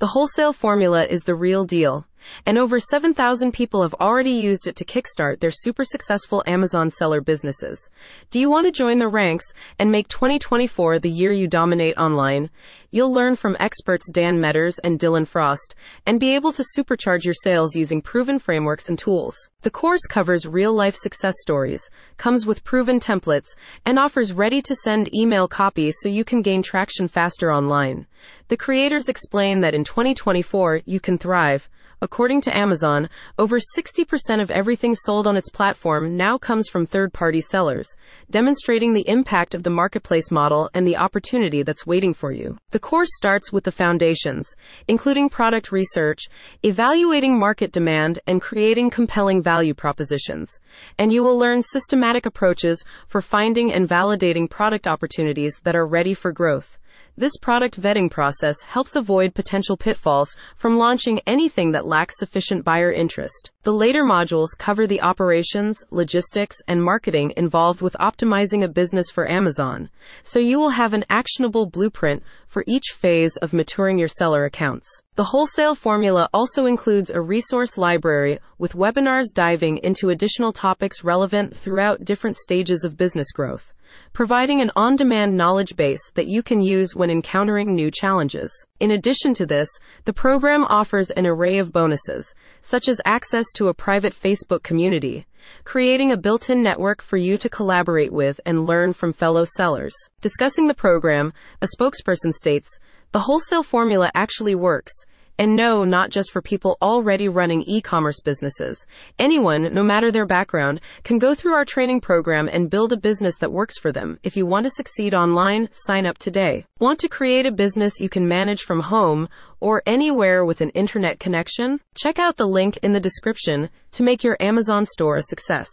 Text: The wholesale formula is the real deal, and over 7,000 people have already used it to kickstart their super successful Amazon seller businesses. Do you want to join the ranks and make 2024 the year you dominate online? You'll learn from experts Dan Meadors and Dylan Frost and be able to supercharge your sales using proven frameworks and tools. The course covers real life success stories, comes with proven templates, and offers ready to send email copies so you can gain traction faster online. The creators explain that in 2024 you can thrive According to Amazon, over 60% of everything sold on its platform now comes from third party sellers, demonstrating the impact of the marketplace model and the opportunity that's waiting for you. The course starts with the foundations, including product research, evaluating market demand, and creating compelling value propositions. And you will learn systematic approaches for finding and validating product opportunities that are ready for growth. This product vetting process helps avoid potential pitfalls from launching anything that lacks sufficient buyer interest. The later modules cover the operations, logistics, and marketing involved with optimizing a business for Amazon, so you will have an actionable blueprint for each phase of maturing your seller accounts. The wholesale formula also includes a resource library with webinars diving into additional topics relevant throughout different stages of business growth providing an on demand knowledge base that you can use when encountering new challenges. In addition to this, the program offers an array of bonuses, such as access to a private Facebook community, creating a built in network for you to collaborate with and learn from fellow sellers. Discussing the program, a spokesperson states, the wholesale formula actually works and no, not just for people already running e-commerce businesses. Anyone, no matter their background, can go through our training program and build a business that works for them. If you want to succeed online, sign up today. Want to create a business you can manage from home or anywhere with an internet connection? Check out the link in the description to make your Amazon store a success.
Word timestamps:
The 0.00 0.06
wholesale 0.06 0.52
formula 0.52 1.06
is 1.06 1.24
the 1.24 1.34
real 1.34 1.64
deal, 1.64 2.06
and 2.46 2.56
over 2.56 2.78
7,000 2.78 3.50
people 3.50 3.82
have 3.82 3.94
already 3.94 4.30
used 4.30 4.68
it 4.68 4.76
to 4.76 4.84
kickstart 4.84 5.40
their 5.40 5.50
super 5.50 5.84
successful 5.84 6.44
Amazon 6.46 6.88
seller 6.88 7.20
businesses. 7.20 7.90
Do 8.30 8.38
you 8.38 8.48
want 8.48 8.66
to 8.66 8.70
join 8.70 9.00
the 9.00 9.08
ranks 9.08 9.52
and 9.76 9.90
make 9.90 10.06
2024 10.06 11.00
the 11.00 11.10
year 11.10 11.32
you 11.32 11.48
dominate 11.48 11.98
online? 11.98 12.48
You'll 12.92 13.12
learn 13.12 13.34
from 13.34 13.56
experts 13.58 14.08
Dan 14.12 14.40
Meadors 14.40 14.78
and 14.78 15.00
Dylan 15.00 15.26
Frost 15.26 15.74
and 16.06 16.20
be 16.20 16.32
able 16.32 16.52
to 16.52 16.64
supercharge 16.76 17.24
your 17.24 17.34
sales 17.34 17.74
using 17.74 18.00
proven 18.00 18.38
frameworks 18.38 18.88
and 18.88 18.96
tools. 18.96 19.48
The 19.62 19.70
course 19.70 20.06
covers 20.06 20.46
real 20.46 20.72
life 20.72 20.94
success 20.94 21.34
stories, 21.40 21.90
comes 22.16 22.46
with 22.46 22.62
proven 22.62 23.00
templates, 23.00 23.56
and 23.84 23.98
offers 23.98 24.32
ready 24.32 24.62
to 24.62 24.76
send 24.76 25.12
email 25.12 25.48
copies 25.48 25.96
so 26.00 26.08
you 26.08 26.24
can 26.24 26.42
gain 26.42 26.62
traction 26.62 27.08
faster 27.08 27.52
online. 27.52 28.06
The 28.46 28.56
creators 28.56 29.08
explain 29.08 29.60
that 29.62 29.74
in 29.74 29.82
2024 29.82 30.82
you 30.86 31.00
can 31.00 31.18
thrive 31.18 31.68
According 32.00 32.42
to 32.42 32.56
Amazon, 32.56 33.08
over 33.40 33.58
60% 33.58 34.40
of 34.40 34.52
everything 34.52 34.94
sold 34.94 35.26
on 35.26 35.36
its 35.36 35.50
platform 35.50 36.16
now 36.16 36.38
comes 36.38 36.68
from 36.68 36.86
third 36.86 37.12
party 37.12 37.40
sellers, 37.40 37.92
demonstrating 38.30 38.92
the 38.94 39.08
impact 39.08 39.52
of 39.52 39.64
the 39.64 39.70
marketplace 39.70 40.30
model 40.30 40.70
and 40.74 40.86
the 40.86 40.96
opportunity 40.96 41.64
that's 41.64 41.88
waiting 41.88 42.14
for 42.14 42.30
you. 42.30 42.56
The 42.70 42.78
course 42.78 43.08
starts 43.16 43.52
with 43.52 43.64
the 43.64 43.72
foundations, 43.72 44.54
including 44.86 45.28
product 45.28 45.72
research, 45.72 46.20
evaluating 46.62 47.36
market 47.36 47.72
demand, 47.72 48.20
and 48.28 48.40
creating 48.40 48.90
compelling 48.90 49.42
value 49.52 49.72
propositions. 49.72 50.60
And 50.98 51.10
you 51.10 51.22
will 51.24 51.38
learn 51.38 51.62
systematic 51.62 52.26
approaches 52.26 52.84
for 53.06 53.22
finding 53.22 53.72
and 53.72 53.88
validating 53.88 54.50
product 54.50 54.86
opportunities 54.86 55.54
that 55.64 55.74
are 55.74 55.86
ready 55.86 56.12
for 56.12 56.32
growth. 56.32 56.78
This 57.18 57.36
product 57.36 57.80
vetting 57.80 58.08
process 58.08 58.62
helps 58.62 58.94
avoid 58.94 59.34
potential 59.34 59.76
pitfalls 59.76 60.36
from 60.54 60.78
launching 60.78 61.20
anything 61.26 61.72
that 61.72 61.84
lacks 61.84 62.14
sufficient 62.16 62.64
buyer 62.64 62.92
interest. 62.92 63.50
The 63.64 63.72
later 63.72 64.04
modules 64.04 64.56
cover 64.56 64.86
the 64.86 65.00
operations, 65.00 65.82
logistics, 65.90 66.58
and 66.68 66.80
marketing 66.80 67.32
involved 67.36 67.82
with 67.82 67.96
optimizing 67.98 68.62
a 68.62 68.68
business 68.68 69.10
for 69.10 69.28
Amazon, 69.28 69.90
so 70.22 70.38
you 70.38 70.60
will 70.60 70.70
have 70.70 70.94
an 70.94 71.04
actionable 71.10 71.66
blueprint 71.66 72.22
for 72.46 72.62
each 72.68 72.94
phase 72.94 73.36
of 73.38 73.52
maturing 73.52 73.98
your 73.98 74.06
seller 74.06 74.44
accounts. 74.44 74.86
The 75.16 75.24
wholesale 75.24 75.74
formula 75.74 76.30
also 76.32 76.66
includes 76.66 77.10
a 77.10 77.20
resource 77.20 77.76
library 77.76 78.38
with 78.58 78.74
webinars 78.74 79.34
diving 79.34 79.78
into 79.78 80.10
additional 80.10 80.52
topics 80.52 81.02
relevant 81.02 81.56
throughout 81.56 82.04
different 82.04 82.36
stages 82.36 82.84
of 82.84 82.96
business 82.96 83.32
growth 83.32 83.72
providing 84.12 84.60
an 84.60 84.70
on 84.76 84.96
demand 84.96 85.36
knowledge 85.36 85.76
base 85.76 86.10
that 86.14 86.26
you 86.26 86.42
can 86.42 86.60
use 86.60 86.94
when 86.94 87.07
encountering 87.10 87.74
new 87.74 87.90
challenges. 87.90 88.50
In 88.80 88.90
addition 88.90 89.34
to 89.34 89.46
this, 89.46 89.68
the 90.04 90.12
program 90.12 90.64
offers 90.64 91.10
an 91.10 91.26
array 91.26 91.58
of 91.58 91.72
bonuses, 91.72 92.34
such 92.62 92.88
as 92.88 93.00
access 93.04 93.46
to 93.54 93.68
a 93.68 93.74
private 93.74 94.12
Facebook 94.12 94.62
community, 94.62 95.26
creating 95.64 96.12
a 96.12 96.16
built 96.16 96.50
in 96.50 96.62
network 96.62 97.02
for 97.02 97.16
you 97.16 97.38
to 97.38 97.48
collaborate 97.48 98.12
with 98.12 98.40
and 98.44 98.66
learn 98.66 98.92
from 98.92 99.12
fellow 99.12 99.44
sellers. 99.44 99.94
Discussing 100.20 100.66
the 100.66 100.74
program, 100.74 101.32
a 101.62 101.68
spokesperson 101.78 102.32
states, 102.32 102.78
the 103.12 103.20
wholesale 103.20 103.62
formula 103.62 104.10
actually 104.14 104.54
works 104.54 104.92
and 105.38 105.54
no, 105.54 105.84
not 105.84 106.10
just 106.10 106.32
for 106.32 106.42
people 106.42 106.76
already 106.82 107.28
running 107.28 107.62
e-commerce 107.66 108.20
businesses. 108.20 108.84
Anyone, 109.18 109.72
no 109.72 109.82
matter 109.82 110.10
their 110.10 110.26
background, 110.26 110.80
can 111.04 111.18
go 111.18 111.34
through 111.34 111.54
our 111.54 111.64
training 111.64 112.00
program 112.00 112.48
and 112.48 112.70
build 112.70 112.92
a 112.92 112.96
business 112.96 113.36
that 113.38 113.52
works 113.52 113.78
for 113.78 113.92
them. 113.92 114.18
If 114.22 114.36
you 114.36 114.46
want 114.46 114.64
to 114.64 114.70
succeed 114.70 115.14
online, 115.14 115.68
sign 115.70 116.06
up 116.06 116.18
today. 116.18 116.66
Want 116.80 116.98
to 117.00 117.08
create 117.08 117.46
a 117.46 117.52
business 117.52 118.00
you 118.00 118.08
can 118.08 118.26
manage 118.26 118.62
from 118.62 118.80
home 118.80 119.28
or 119.60 119.82
anywhere 119.86 120.44
with 120.44 120.60
an 120.60 120.70
internet 120.70 121.20
connection? 121.20 121.80
Check 121.94 122.18
out 122.18 122.36
the 122.36 122.46
link 122.46 122.76
in 122.78 122.92
the 122.92 123.00
description 123.00 123.70
to 123.92 124.02
make 124.02 124.24
your 124.24 124.36
Amazon 124.40 124.86
store 124.86 125.16
a 125.16 125.22
success. 125.22 125.68